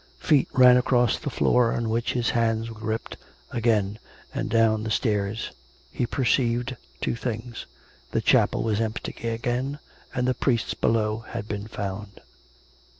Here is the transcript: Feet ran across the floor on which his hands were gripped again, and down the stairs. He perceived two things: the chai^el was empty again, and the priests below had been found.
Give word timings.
Feet 0.17 0.47
ran 0.51 0.77
across 0.77 1.19
the 1.19 1.29
floor 1.29 1.71
on 1.73 1.87
which 1.87 2.13
his 2.13 2.31
hands 2.31 2.71
were 2.71 2.79
gripped 2.79 3.17
again, 3.51 3.99
and 4.33 4.49
down 4.49 4.81
the 4.81 4.89
stairs. 4.89 5.51
He 5.91 6.07
perceived 6.07 6.75
two 7.01 7.15
things: 7.15 7.67
the 8.09 8.19
chai^el 8.19 8.63
was 8.63 8.81
empty 8.81 9.13
again, 9.29 9.77
and 10.15 10.27
the 10.27 10.33
priests 10.33 10.73
below 10.73 11.19
had 11.19 11.47
been 11.47 11.67
found. 11.67 12.19